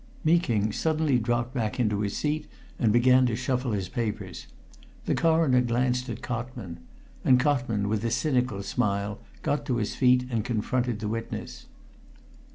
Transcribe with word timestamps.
Meeking 0.23 0.71
suddenly 0.71 1.19
dropped 1.19 1.53
back 1.53 1.79
into 1.79 1.99
his 1.99 2.17
seat 2.17 2.47
and 2.79 2.91
began 2.91 3.27
to 3.27 3.35
shuffle 3.35 3.73
his 3.73 3.87
papers. 3.87 4.47
The 5.05 5.13
Coroner 5.13 5.61
glanced 5.61 6.09
at 6.09 6.23
Cotman 6.23 6.77
and 7.23 7.39
Cotman, 7.39 7.87
with 7.87 8.03
a 8.03 8.09
cynical 8.09 8.63
smile, 8.63 9.19
got 9.43 9.63
to 9.67 9.75
his 9.77 9.93
feet 9.93 10.25
and 10.31 10.43
confronted 10.43 11.01
the 11.01 11.07
witness. 11.07 11.67